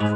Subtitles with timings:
[0.00, 0.08] 用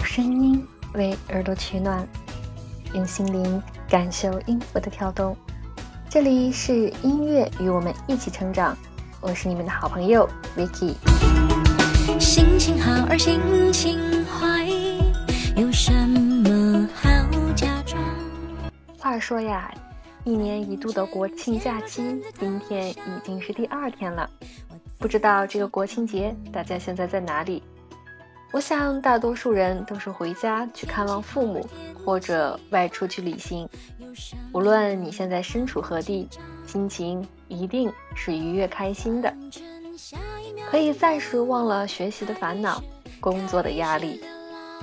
[0.00, 2.06] 声音为耳朵取暖，
[2.94, 5.36] 用心灵感受音符的跳动。
[6.08, 8.76] 这里是音乐与我们一起成长，
[9.20, 10.94] 我是你们的好朋友 Vicky。
[12.18, 13.40] 心情好而心
[13.72, 14.66] 情坏，
[15.54, 17.08] 有什么好
[17.54, 18.02] 假装？
[18.98, 19.72] 话说呀，
[20.24, 24.28] 一年一度的国庆假期，今天已经是第二天了。
[24.98, 27.62] 不知道这个国庆节大家现在在哪里？
[28.50, 31.68] 我想大多数人都是回家去看望父母，
[32.04, 33.68] 或者外出去旅行。
[34.52, 36.26] 无论你现在身处何地，
[36.66, 39.34] 心情一定是愉悦开心的，
[40.70, 42.82] 可以暂时忘了学习的烦恼、
[43.20, 44.22] 工作的压力。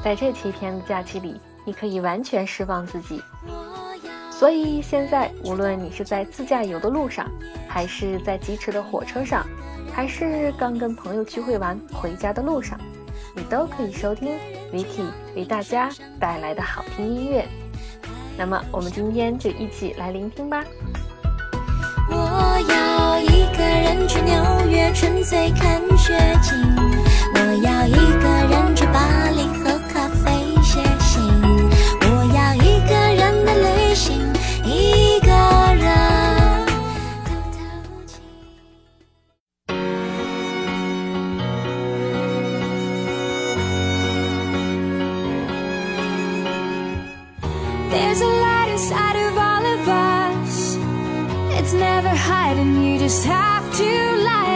[0.03, 3.19] 在这七天的假期里，你可以完全释放自己。
[4.41, 7.29] 所以现在，无论你是在自驾游的路上，
[7.67, 9.45] 还是在疾驰的火车上，
[9.93, 12.75] 还是刚跟朋友聚会完回家的路上。
[13.35, 14.31] 你都可以收听
[14.73, 17.45] Vicky 为大家带来的好听音乐，
[18.35, 20.63] 那么我们今天就一起来聆听吧。
[22.09, 24.33] 我要一个人去纽
[24.67, 26.57] 约，纯粹看雪景。
[27.35, 29.20] 我要一个人去巴
[52.15, 54.50] hiding, you just have to light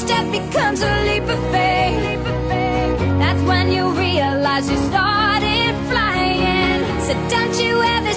[0.00, 2.24] step becomes a leap of faith.
[3.20, 6.80] That's when you realize you started flying.
[7.06, 8.12] So don't you ever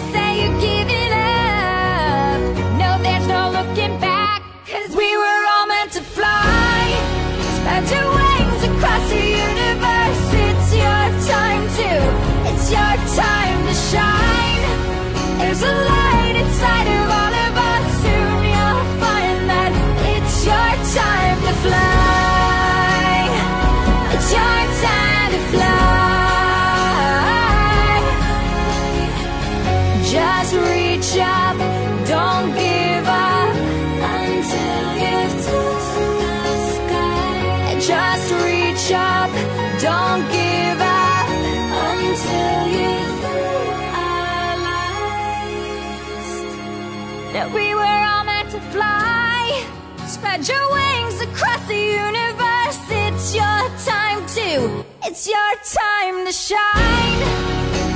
[47.34, 49.66] that we were all meant to fly.
[50.06, 52.80] Spread your wings across the universe.
[52.90, 57.20] It's your time to, it's your time to shine.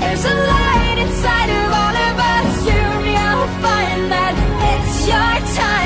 [0.01, 2.49] There's a light inside of all of us.
[2.65, 4.33] Soon you'll find that
[4.73, 5.76] it's your time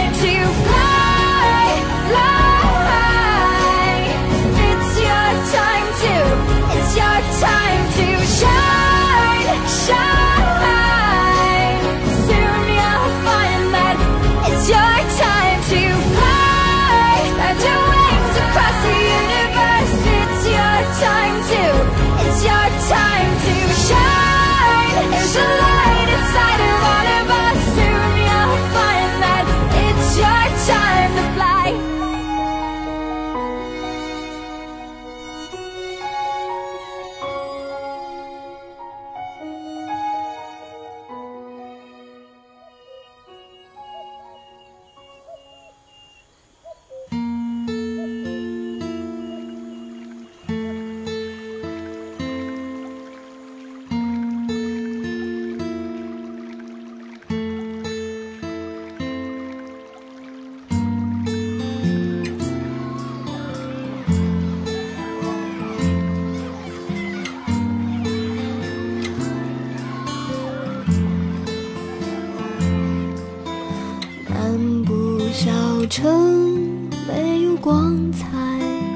[75.92, 78.26] 城没有光彩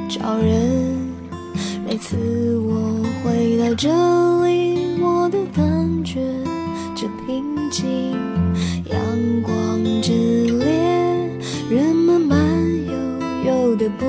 [0.07, 0.97] 照人，
[1.85, 2.15] 每次
[2.59, 3.89] 我回到这
[4.45, 6.21] 里，我都感觉
[6.95, 8.13] 这平静。
[8.89, 8.97] 阳
[9.43, 10.13] 光之
[10.57, 11.29] 烈，
[11.69, 12.39] 人们慢
[12.87, 12.93] 悠
[13.45, 14.05] 悠的步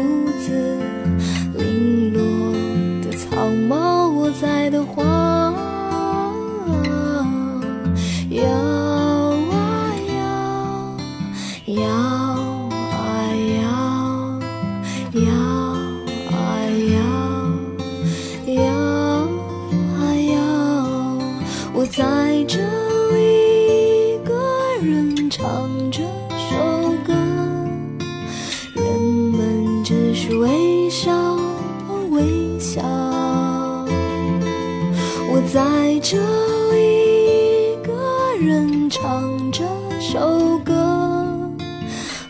[38.90, 39.64] 唱这
[40.00, 40.72] 首歌，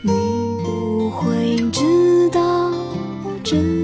[0.03, 0.13] 你
[0.65, 2.71] 不会知道。
[3.45, 3.76] 真。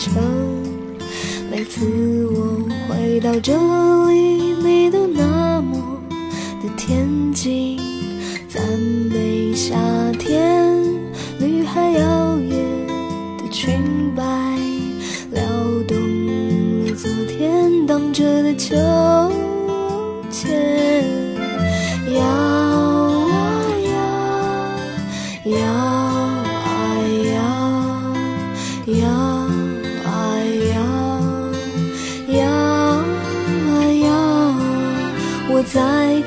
[0.00, 0.14] 城。
[1.50, 3.52] 每次我回到这
[4.08, 6.00] 里，你都那么
[6.62, 7.78] 的恬静，
[8.48, 8.62] 赞
[9.12, 9.76] 美夏
[10.18, 10.82] 天
[11.38, 12.50] 女孩摇曳
[13.36, 13.78] 的裙
[14.16, 14.24] 摆，
[15.32, 15.42] 撩
[15.86, 15.98] 动
[16.86, 19.39] 了昨天荡着的秋。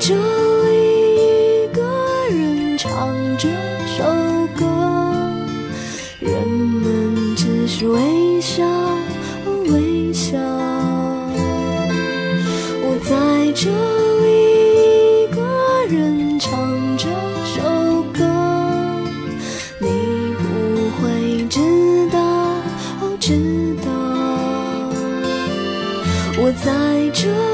[0.06, 1.80] 这里一个
[2.28, 3.08] 人唱
[3.38, 3.48] 这
[3.96, 4.04] 首
[4.54, 4.66] 歌
[6.20, 8.62] 人们只是微笑
[9.70, 10.36] 微笑。
[12.82, 13.70] 我在这
[14.20, 14.26] 里
[15.22, 15.40] 一个
[15.88, 16.52] 人唱
[16.98, 17.08] 这
[17.46, 17.62] 首
[18.12, 18.20] 歌
[19.78, 19.88] 你
[20.36, 20.44] 不
[21.00, 21.58] 会知
[22.12, 22.20] 道
[23.00, 23.90] 哦知道。
[26.36, 27.53] 我在这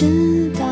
[0.00, 0.69] 知道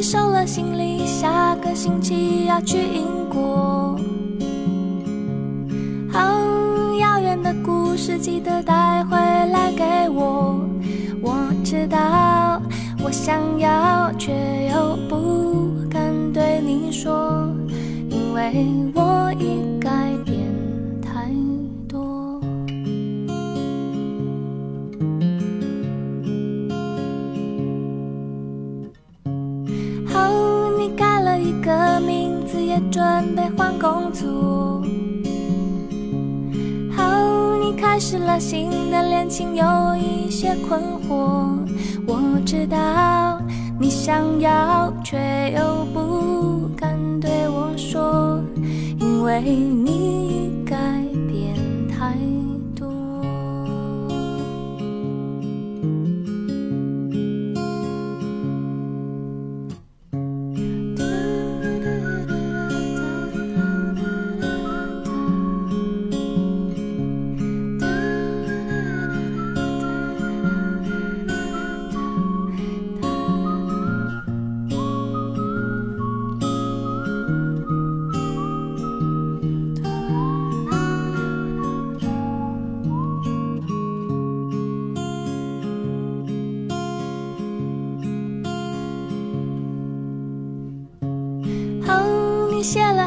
[0.00, 3.98] 收了行李，下个星期要去英国，
[6.14, 10.60] 嗯遥远的故事，记得带回来给我。
[11.20, 12.62] 我知道，
[13.02, 14.32] 我想要，却
[14.72, 16.00] 又不敢
[16.32, 17.52] 对你说，
[18.08, 19.62] 因为我已
[32.90, 34.82] 准备换工作，
[36.96, 39.64] 好，你开始了新的恋情，有
[39.96, 41.58] 一些困惑。
[42.06, 43.38] 我知道
[43.78, 45.18] 你想要，却
[45.54, 48.40] 又不敢对我说，
[48.98, 50.64] 因为你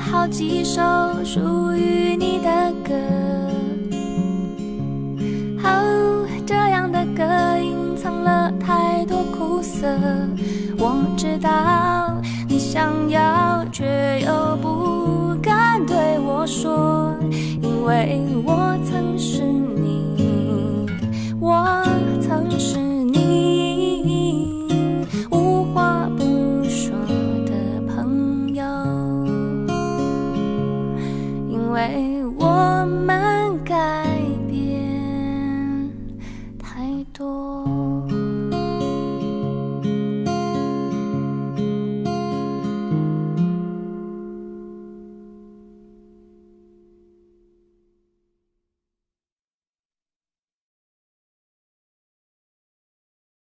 [0.02, 0.82] 好几首
[1.24, 2.94] 属于你的歌。
[5.64, 7.24] 哦，这样的歌
[7.60, 9.88] 隐藏了太多苦涩。
[10.78, 17.16] 我知道你想要，却又不敢对我说，
[17.62, 18.71] 因为我
[32.42, 33.31] 我们